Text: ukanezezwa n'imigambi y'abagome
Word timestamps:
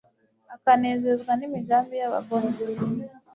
ukanezezwa 0.57 1.31
n'imigambi 1.35 1.93
y'abagome 2.01 2.55